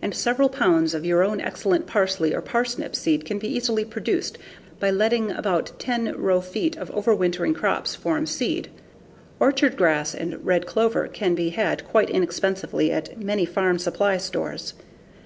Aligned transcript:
And 0.00 0.14
several 0.14 0.48
pounds 0.48 0.94
of 0.94 1.04
your 1.04 1.22
own 1.22 1.42
excellent 1.42 1.86
parsley 1.86 2.34
or 2.34 2.40
parsnip 2.40 2.96
seed 2.96 3.26
can 3.26 3.38
be 3.38 3.54
easily 3.54 3.84
produced 3.84 4.38
by 4.80 4.90
letting 4.90 5.30
about 5.30 5.72
10 5.78 6.14
row 6.18 6.40
feet 6.40 6.78
of 6.78 6.88
overwintering 6.92 7.54
roots 7.60 7.94
form 7.94 8.24
seed. 8.24 8.70
Orchard 9.38 9.76
grass 9.76 10.14
and 10.14 10.42
red 10.42 10.64
clover 10.64 11.06
can 11.06 11.34
be 11.34 11.50
had 11.50 11.86
quite 11.86 12.08
inexpensively 12.08 12.90
at 12.90 13.20
many 13.22 13.44
farm 13.44 13.78
supply 13.78 14.16
stores. 14.16 14.72